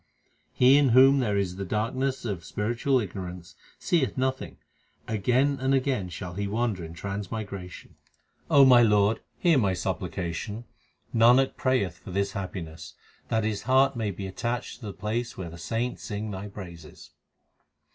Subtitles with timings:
[0.51, 4.57] He in whom there is the darkness of spiritual ignorance seeth nothing;
[5.07, 7.95] again and again shall he wander in trans migration.
[8.49, 10.63] O my Lord, hear my supplication;
[11.13, 12.95] Nanak prayeth for this happiness
[13.27, 17.11] That his heart may be attached to the place where the saints sing Thy praises.